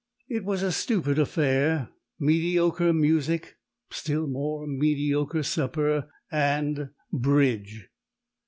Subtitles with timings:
[0.27, 1.89] It was a stupid affair:
[2.19, 3.57] mediocre music,
[3.91, 7.87] still more mediocre supper and BRIDGE!